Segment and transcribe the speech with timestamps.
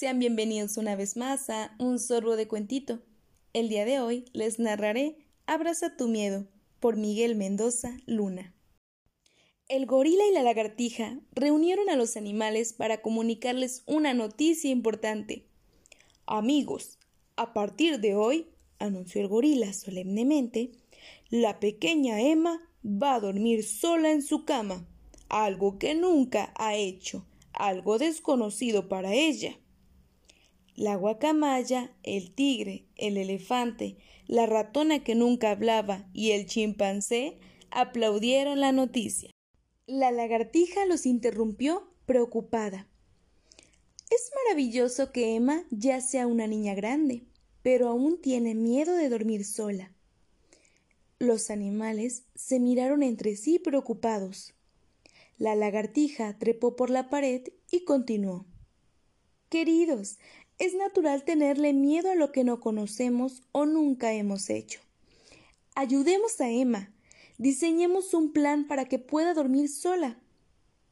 [0.00, 3.02] Sean bienvenidos una vez más a Un sorbo de cuentito.
[3.52, 6.46] El día de hoy les narraré Abraza tu miedo
[6.80, 8.54] por Miguel Mendoza Luna.
[9.68, 15.44] El gorila y la lagartija reunieron a los animales para comunicarles una noticia importante.
[16.24, 16.96] Amigos,
[17.36, 18.46] a partir de hoy,
[18.78, 20.72] anunció el gorila solemnemente,
[21.28, 24.88] la pequeña Emma va a dormir sola en su cama,
[25.28, 29.58] algo que nunca ha hecho, algo desconocido para ella.
[30.76, 37.38] La guacamaya, el tigre, el elefante, la ratona que nunca hablaba y el chimpancé
[37.70, 39.30] aplaudieron la noticia.
[39.86, 42.88] La lagartija los interrumpió preocupada.
[44.10, 47.24] Es maravilloso que Emma ya sea una niña grande,
[47.62, 49.92] pero aún tiene miedo de dormir sola.
[51.18, 54.54] Los animales se miraron entre sí preocupados.
[55.38, 58.46] La lagartija trepó por la pared y continuó.
[59.48, 60.18] Queridos,
[60.60, 64.80] es natural tenerle miedo a lo que no conocemos o nunca hemos hecho.
[65.74, 66.92] Ayudemos a Emma.
[67.38, 70.20] Diseñemos un plan para que pueda dormir sola.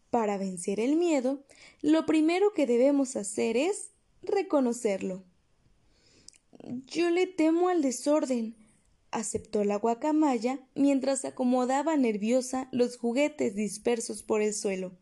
[0.08, 1.44] Para vencer el miedo,
[1.83, 3.91] lo primero que debemos hacer es
[4.22, 5.22] reconocerlo.
[6.86, 8.56] Yo le temo al desorden,
[9.11, 14.96] aceptó la guacamaya mientras acomodaba nerviosa los juguetes dispersos por el suelo.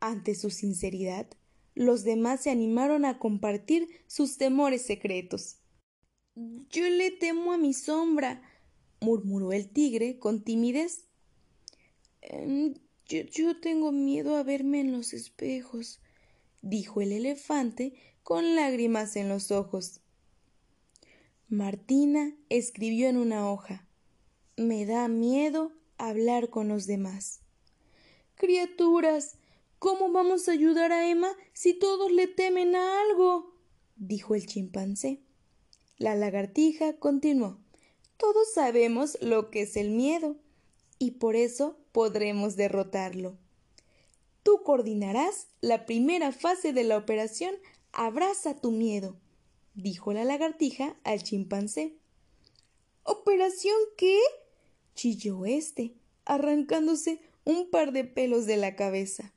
[0.00, 1.26] Ante su sinceridad,
[1.74, 5.58] los demás se animaron a compartir sus temores secretos.
[6.34, 8.42] Yo le temo a mi sombra,
[9.00, 11.06] murmuró el tigre con timidez.
[12.22, 12.74] Em,
[13.06, 16.00] yo, tengo miedo a verme en los espejos,
[16.62, 20.00] dijo el elefante con lágrimas en los ojos.
[21.48, 23.86] Martina escribió en una hoja
[24.56, 27.40] Me da miedo hablar con los demás.
[28.36, 29.36] Criaturas,
[29.82, 33.56] ¿Cómo vamos a ayudar a Emma si todos le temen a algo?
[33.96, 35.24] dijo el chimpancé.
[35.98, 37.58] La lagartija continuó.
[38.16, 40.36] Todos sabemos lo que es el miedo
[41.00, 43.36] y por eso podremos derrotarlo.
[44.44, 47.56] Tú coordinarás la primera fase de la operación
[47.90, 49.16] Abraza tu miedo,
[49.74, 51.96] dijo la lagartija al chimpancé.
[53.02, 54.20] ¿Operación qué?
[54.94, 59.32] chilló éste, arrancándose un par de pelos de la cabeza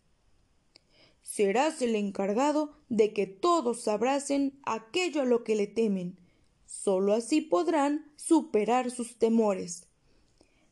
[1.25, 6.17] serás el encargado de que todos abracen aquello a lo que le temen.
[6.65, 9.87] Solo así podrán superar sus temores.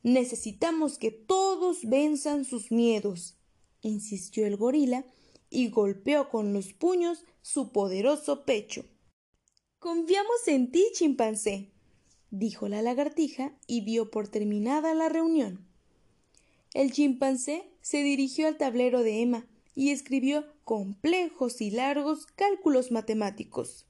[0.03, 3.35] Necesitamos que todos venzan sus miedos,
[3.81, 5.05] insistió el gorila
[5.49, 8.85] y golpeó con los puños su poderoso pecho.
[9.79, 11.71] Confiamos en ti, chimpancé,
[12.29, 15.65] dijo la lagartija y dio por terminada la reunión.
[16.75, 23.85] El chimpancé se dirigió al tablero de Emma y escribió complejos y largos cálculos matemáticos.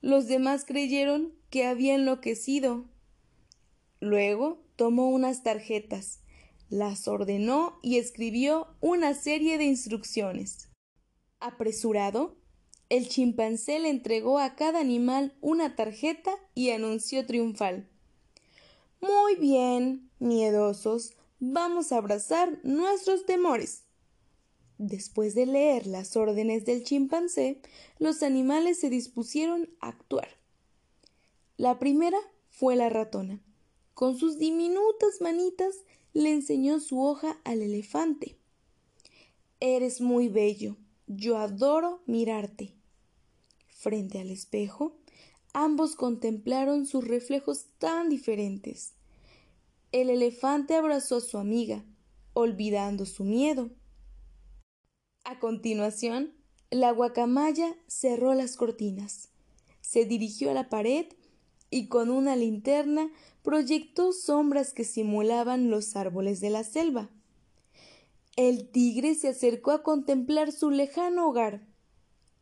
[0.00, 2.84] Los demás creyeron que había enloquecido.
[4.00, 6.20] Luego tomó unas tarjetas,
[6.68, 10.68] las ordenó y escribió una serie de instrucciones.
[11.38, 12.36] Apresurado,
[12.88, 17.88] el chimpancé le entregó a cada animal una tarjeta y anunció triunfal.
[19.00, 23.84] Muy bien, miedosos, vamos a abrazar nuestros temores.
[24.84, 27.60] Después de leer las órdenes del chimpancé,
[28.00, 30.26] los animales se dispusieron a actuar.
[31.56, 32.18] La primera
[32.50, 33.40] fue la ratona.
[33.94, 35.76] Con sus diminutas manitas
[36.14, 38.34] le enseñó su hoja al elefante.
[39.60, 40.76] Eres muy bello.
[41.06, 42.74] Yo adoro mirarte.
[43.68, 44.96] Frente al espejo,
[45.52, 48.94] ambos contemplaron sus reflejos tan diferentes.
[49.92, 51.84] El elefante abrazó a su amiga,
[52.34, 53.70] olvidando su miedo.
[55.24, 56.32] A continuación,
[56.70, 59.28] la guacamaya cerró las cortinas,
[59.80, 61.06] se dirigió a la pared
[61.70, 63.10] y con una linterna
[63.42, 67.08] proyectó sombras que simulaban los árboles de la selva.
[68.36, 71.66] El tigre se acercó a contemplar su lejano hogar.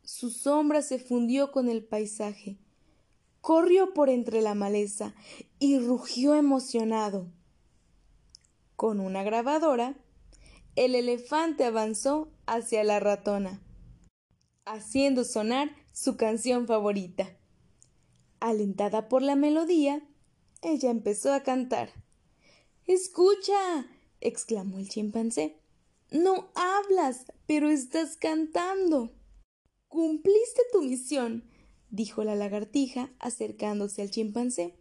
[0.02, 2.56] Su sombra se fundió con el paisaje.
[3.42, 5.14] Corrió por entre la maleza
[5.58, 7.26] y rugió emocionado.
[8.76, 9.96] Con una grabadora,
[10.80, 13.60] el elefante avanzó hacia la ratona,
[14.64, 17.36] haciendo sonar su canción favorita.
[18.40, 20.02] Alentada por la melodía,
[20.62, 21.90] ella empezó a cantar.
[22.86, 23.88] Escucha.
[24.22, 25.60] exclamó el chimpancé.
[26.10, 29.10] No hablas, pero estás cantando.
[29.88, 31.44] Cumpliste tu misión,
[31.90, 34.74] dijo la lagartija, acercándose al chimpancé.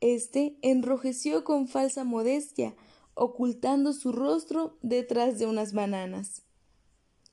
[0.00, 2.74] Este enrojeció con falsa modestia,
[3.14, 6.42] ocultando su rostro detrás de unas bananas.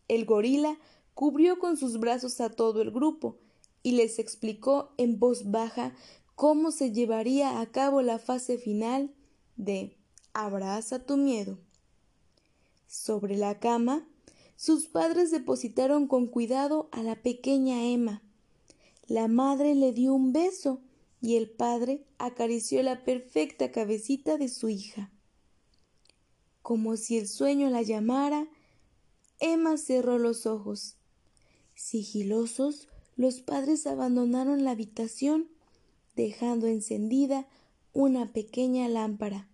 [0.07, 0.77] El gorila
[1.13, 3.37] cubrió con sus brazos a todo el grupo
[3.83, 5.95] y les explicó en voz baja
[6.35, 9.13] cómo se llevaría a cabo la fase final
[9.55, 9.97] de
[10.33, 11.57] Abraza tu miedo.
[12.85, 14.07] Sobre la cama,
[14.55, 18.21] sus padres depositaron con cuidado a la pequeña Emma.
[19.07, 20.81] La madre le dio un beso
[21.21, 25.11] y el padre acarició la perfecta cabecita de su hija.
[26.67, 28.45] Como si el sueño la llamara,
[29.39, 30.97] Emma cerró los ojos.
[31.75, 35.47] Sigilosos, los padres abandonaron la habitación,
[36.17, 37.47] dejando encendida
[37.93, 39.47] una pequeña lámpara.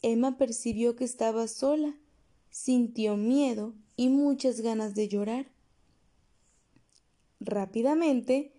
[0.00, 1.94] Emma percibió que estaba sola,
[2.48, 5.48] sintió miedo y muchas ganas de llorar.
[7.40, 8.54] Rápidamente,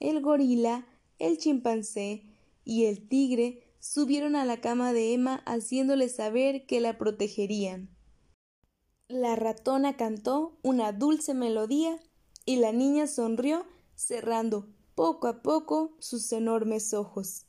[0.00, 0.86] el gorila
[1.18, 2.22] el chimpancé
[2.64, 7.88] y el tigre subieron a la cama de Emma haciéndole saber que la protegerían.
[9.08, 12.00] La ratona cantó una dulce melodía
[12.44, 17.46] y la niña sonrió cerrando poco a poco sus enormes ojos.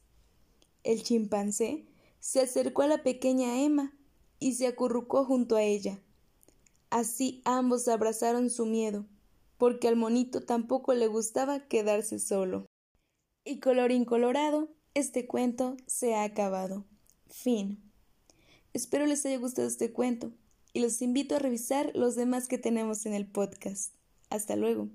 [0.84, 1.88] El chimpancé
[2.20, 3.94] se acercó a la pequeña Emma
[4.40, 6.00] y se acurrucó junto a ella.
[6.90, 9.06] Así ambos abrazaron su miedo,
[9.58, 12.68] porque al monito tampoco le gustaba quedarse solo.
[13.44, 16.84] Y color incolorado, este cuento se ha acabado.
[17.28, 17.80] Fin.
[18.74, 20.34] Espero les haya gustado este cuento
[20.74, 23.94] y los invito a revisar los demás que tenemos en el podcast.
[24.32, 24.90] Hasta luego.